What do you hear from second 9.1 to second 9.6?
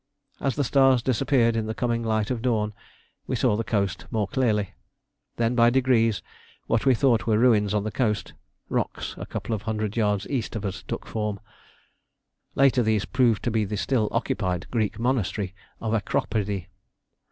a couple